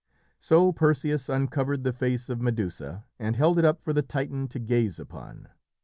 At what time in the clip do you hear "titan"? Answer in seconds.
4.01-4.47